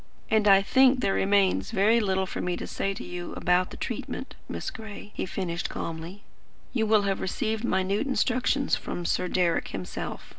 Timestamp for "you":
3.03-3.33, 6.73-6.87